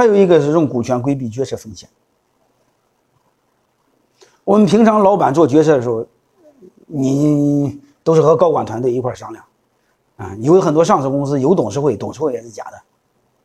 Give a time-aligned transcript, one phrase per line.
[0.00, 1.86] 还有一个是用股权规避决策风险。
[4.44, 6.06] 我们平常老板做决策的时候，
[6.86, 9.44] 你都是和高管团队一块商量，
[10.16, 12.80] 啊，有很多上市公司有董事会，董事会也是假的，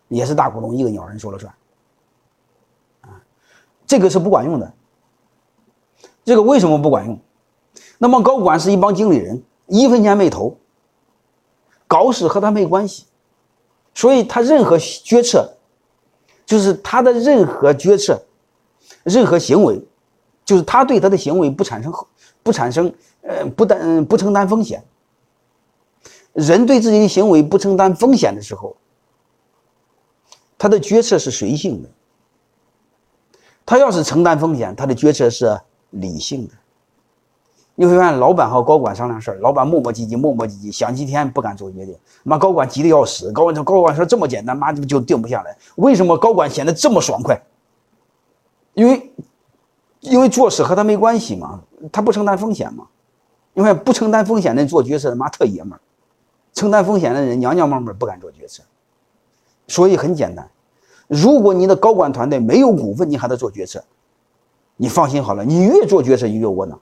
[0.07, 1.53] 也是大股东一个鸟人说了算，
[3.01, 3.19] 啊，
[3.85, 4.73] 这个是不管用的。
[6.23, 7.19] 这个为什么不管用？
[7.97, 10.55] 那么高管是一帮经理人，一分钱没投，
[11.85, 13.07] 搞事和他没关系，
[13.93, 15.57] 所以他任何决策，
[16.45, 18.21] 就是他的任何决策，
[19.03, 19.81] 任何行为。
[20.45, 21.91] 就是他对他的行为不产生
[22.43, 24.83] 不产生呃不担不承担风险。
[26.33, 28.77] 人对自己的行为不承担风险的时候，
[30.55, 31.89] 他的决策是随性的。
[33.65, 36.53] 他要是承担风险，他的决策是理性的。
[37.75, 41.95] 你会发现，老板和高管商量事儿，老板磨磨唧唧，磨磨唧唧，想几天不敢做决定。
[42.23, 43.31] 妈，高管急得要死。
[43.31, 45.55] 高管说：“高管说这么简单，妈就定不下来。
[45.75, 47.39] 为什么高管显得这么爽快？
[48.73, 49.11] 因为。”
[50.01, 52.85] 因为做事和他没关系嘛，他不承担风险嘛。
[53.55, 55.79] 因为不承担风险的人做决策，他妈特爷们儿；
[56.53, 58.61] 承担风险的人娘娘们们不敢做决策。
[59.67, 60.47] 所以很简单，
[61.07, 63.83] 如果你的高管团队没有股份，你还得做决策，
[64.75, 66.79] 你放心好了，你越做决策你越窝囊。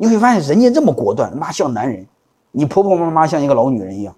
[0.00, 2.06] 你会发现人家这么果断，妈像男人，
[2.52, 4.16] 你婆婆妈妈像一个老女人一样。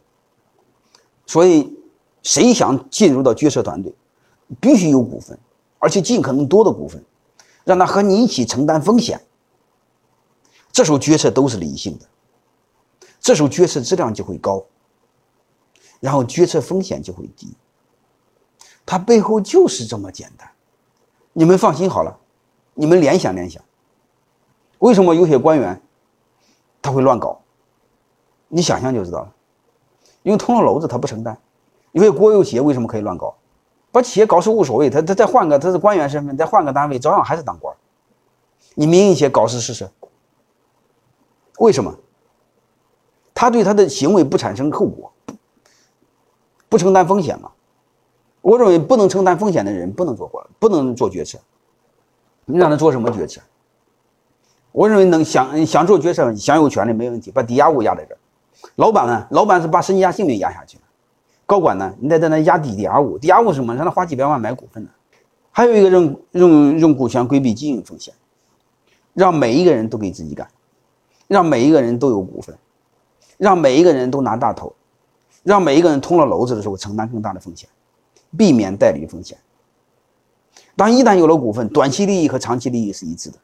[1.26, 1.76] 所以，
[2.22, 3.92] 谁想进入到决策团队，
[4.60, 5.36] 必须有股份，
[5.80, 7.04] 而且尽可能多的股份。
[7.64, 9.20] 让他和你一起承担风险，
[10.70, 12.06] 这时候决策都是理性的，
[13.20, 14.64] 这时候决策质量就会高，
[15.98, 17.56] 然后决策风险就会低。
[18.86, 20.48] 它背后就是这么简单，
[21.32, 22.16] 你们放心好了，
[22.74, 23.60] 你们联想联想，
[24.82, 25.80] 为什么有些官员
[26.80, 27.40] 他会乱搞？
[28.48, 29.32] 你想想就知道了，
[30.24, 31.38] 因为捅了篓子他不承担，
[31.92, 33.32] 因为国有企业为什么可以乱搞？
[33.92, 37.72] 把企业搞死无所谓，他他再换个他是官员身份，再换个单位，照样还是当官。
[38.74, 39.88] 你民营企业搞死试试？
[41.60, 41.94] 为什么？
[43.32, 45.12] 他对他的行为不产生后果，
[46.68, 47.52] 不承担风险嘛？
[48.40, 51.38] 我认为不能承担风险的人不能做官，不能做决策。
[52.44, 53.40] 你让他做什么决策？
[54.72, 58.18] 我认为能想想做决策，想有权利没问题，把抵押物压在这儿。
[58.76, 59.26] 老板呢？
[59.30, 60.82] 老板是把身家性命压下去了。
[61.44, 61.94] 高管呢？
[62.00, 63.74] 你得在那压低抵押物，抵押物什么？
[63.74, 64.90] 让他花几百万买股份呢？
[65.50, 68.14] 还有一个用用用股权规避经营风险，
[69.12, 70.48] 让每一个人都给自己干，
[71.28, 72.56] 让每一个人都有股份，
[73.36, 74.72] 让每一个人都拿大头，
[75.42, 77.68] 让每一个人捅了篓子的时候承担更大的风险，
[78.38, 79.36] 避免代理风险。
[80.74, 83.36] 当一旦有了股份，短期利益和长期利益是一致的，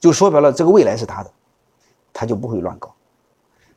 [0.00, 1.30] 就说白了，这个未来是他的，
[2.12, 2.94] 他就不会乱搞。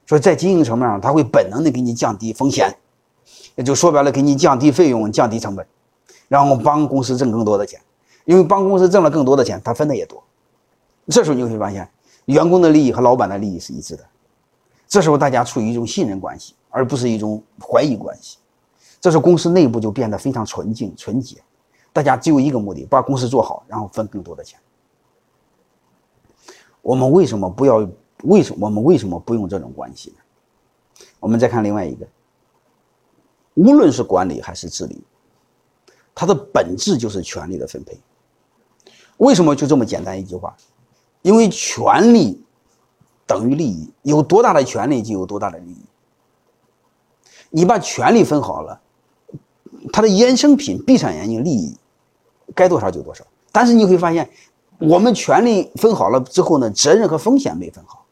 [0.05, 2.75] 所以在经营层面上，他会本能的给你降低风险。
[3.55, 5.65] 也就说白了，给你降低费用、降低成本，
[6.27, 7.79] 然后帮公司挣更多的钱。
[8.25, 10.23] 因为帮公司挣了更多的钱，他分的也多。
[11.07, 11.89] 这时候你会发现，
[12.25, 14.03] 员工的利益和老板的利益是一致的。
[14.87, 18.37] 这时候大家处于一种信任关系，而不是一种怀疑关系。
[18.99, 21.37] 这时候公司内部就变得非常纯净、纯洁。
[21.91, 24.59] 大家只有一个目的：把公司做好，然后分更多的钱。
[26.81, 27.87] 我们为什么不要？
[28.23, 30.17] 为什么我们为什么不用这种关系呢？
[31.19, 32.07] 我们再看另外一个。
[33.55, 35.01] 无论是管理还是治理，
[36.13, 37.99] 它的本质就是权力的分配。
[39.17, 40.55] 为什么就这么简单一句话？
[41.21, 42.43] 因为权力
[43.27, 45.81] 等于利益，有多大的权力就有多大的利益。
[47.49, 48.81] 你把权力分好了，
[49.91, 51.75] 它的衍生品闭上眼睛利益
[52.55, 53.25] 该多少就多少。
[53.51, 54.29] 但是你会发现，
[54.81, 58.05] 我们权力分好了之后呢，责任和风险没分好，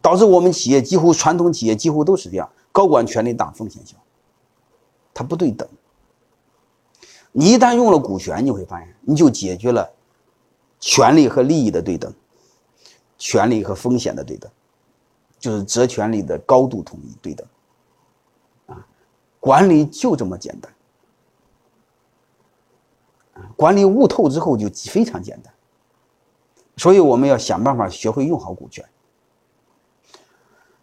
[0.00, 2.48] 导致我们企业几乎传统企业几乎都是这样。
[2.70, 3.96] 高管权力大，风险小，
[5.12, 5.66] 它不对等。
[7.32, 9.90] 你一旦用了股权，你会发现，你就解决了
[10.78, 12.12] 权利和利益的对等，
[13.18, 14.50] 权利和风险的对等，
[15.38, 17.46] 就是责权利的高度统一对等。
[18.66, 18.86] 啊，
[19.40, 20.72] 管理就这么简单。
[23.56, 25.52] 管理悟透之后就非常简单。
[26.76, 28.84] 所以我们要想办法学会用好股权。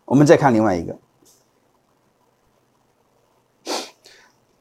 [0.05, 0.97] 我们再看另外一个。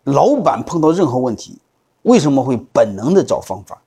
[0.04, 1.58] 老板碰到任何问题，
[2.02, 3.80] 为什么会本能的找方法？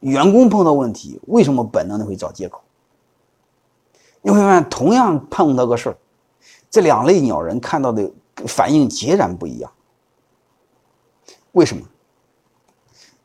[0.00, 2.60] 员工碰到问题，为什么本能的会找借口？
[4.20, 5.96] 你会发现，同样碰到个事儿，
[6.70, 8.12] 这两类鸟人看到的
[8.46, 9.72] 反应截然不一样。
[11.52, 11.82] 为什么？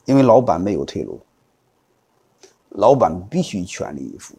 [0.08, 1.20] 因为老板没有退路，
[2.70, 4.34] 老板必须全力以赴。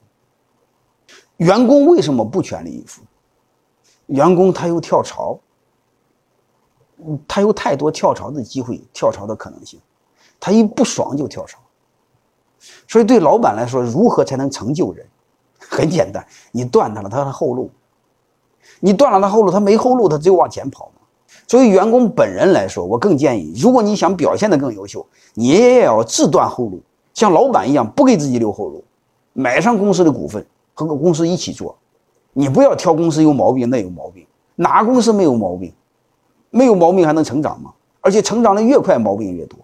[1.37, 3.03] 员工为什么不全力以赴？
[4.07, 5.39] 员工他又跳槽。
[7.29, 9.79] 他有太多跳槽的机会，跳槽的可能性，
[10.41, 11.61] 他一不爽就跳槽。
[12.89, 15.07] 所以对老板来说，如何才能成就人？
[15.61, 17.71] 很简单，你断他了他的后路，
[18.81, 20.91] 你断了他后路，他没后路，他只有往前跑。
[21.47, 25.05] 作为员工本人来说，我更建议，如果你想表现得更优秀，
[25.35, 26.81] 你也要自断后路，
[27.15, 28.85] 像老板一样，不给自己留后路，
[29.33, 30.45] 买上公司的股份，
[30.75, 31.77] 和公司一起做。
[32.33, 34.27] 你不要挑公司有毛病，那有毛病，
[34.57, 35.73] 哪公司没有毛病？
[36.51, 37.73] 没有毛病还能成长吗？
[38.01, 39.59] 而且成长的越快，毛病越多。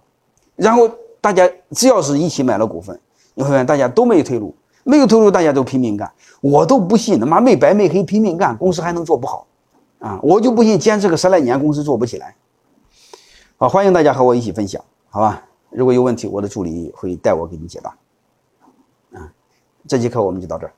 [0.56, 0.88] 然后
[1.20, 2.98] 大家只要是一起买了股份，
[3.34, 6.10] 你会发现大家都没退路，没有退路，大家都拼命干。
[6.40, 9.46] 我都不信他妈没白没黑拼命干，公司还能做不好
[10.04, 10.20] 啊？
[10.22, 12.36] 我就不信坚持个十来年，公司做不起来。
[13.56, 15.42] 好，欢迎大家和我一起分享，好吧？
[15.70, 17.96] 如果有问题，我的助理会带我给你解答。
[19.18, 19.32] 啊，
[19.88, 20.74] 这节课我们就到这儿。